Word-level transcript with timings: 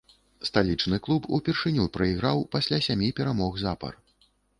Сталічны 0.47 0.97
клуб 1.07 1.27
упершыню 1.37 1.85
прайграў 1.97 2.41
пасля 2.55 2.79
сямі 2.87 3.11
перамог 3.21 3.61
запар. 3.67 3.93